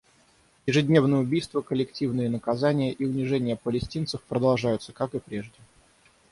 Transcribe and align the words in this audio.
Ежедневные 0.65 1.21
убийства, 1.21 1.61
коллективные 1.61 2.27
наказания 2.27 2.91
и 2.91 3.05
унижение 3.05 3.55
палестинцев 3.55 4.23
продолжаются, 4.23 4.93
как 4.93 5.13
и 5.13 5.19
прежде. 5.19 5.59